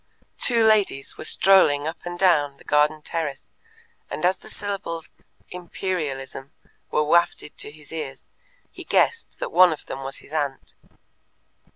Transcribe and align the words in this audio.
Two 0.39 0.63
ladies 0.65 1.15
were 1.15 1.23
strolling 1.25 1.85
up 1.85 1.99
and 2.05 2.17
down 2.17 2.57
the 2.57 2.63
garden 2.63 3.03
terrace, 3.03 3.51
and 4.09 4.25
as 4.25 4.39
the 4.39 4.49
syllables 4.49 5.09
"Imperialism" 5.51 6.53
were 6.89 7.03
wafted 7.03 7.55
to 7.59 7.69
his 7.69 7.91
ears, 7.91 8.27
he 8.71 8.83
guessed 8.83 9.37
that 9.37 9.51
one 9.51 9.71
of 9.71 9.85
them 9.85 10.01
was 10.01 10.17
his 10.17 10.33
aunt. 10.33 10.73